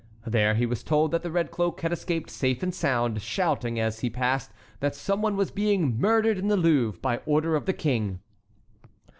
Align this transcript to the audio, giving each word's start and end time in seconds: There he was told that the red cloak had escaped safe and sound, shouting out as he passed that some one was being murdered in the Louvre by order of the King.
There 0.25 0.55
he 0.55 0.65
was 0.65 0.81
told 0.81 1.11
that 1.11 1.21
the 1.21 1.29
red 1.29 1.51
cloak 1.51 1.81
had 1.81 1.93
escaped 1.93 2.31
safe 2.31 2.63
and 2.63 2.73
sound, 2.73 3.21
shouting 3.21 3.79
out 3.79 3.83
as 3.85 3.99
he 3.99 4.09
passed 4.09 4.49
that 4.79 4.95
some 4.95 5.21
one 5.21 5.37
was 5.37 5.51
being 5.51 5.99
murdered 5.99 6.39
in 6.39 6.47
the 6.47 6.57
Louvre 6.57 6.99
by 6.99 7.17
order 7.27 7.55
of 7.55 7.67
the 7.67 7.73
King. 7.73 8.19